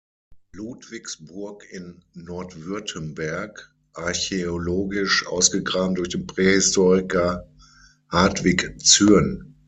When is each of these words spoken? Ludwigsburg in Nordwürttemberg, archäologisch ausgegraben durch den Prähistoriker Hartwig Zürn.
Ludwigsburg 0.53 1.61
in 1.69 2.01
Nordwürttemberg, 2.15 3.71
archäologisch 3.93 5.27
ausgegraben 5.27 5.93
durch 5.93 6.09
den 6.09 6.25
Prähistoriker 6.25 7.47
Hartwig 8.09 8.81
Zürn. 8.83 9.57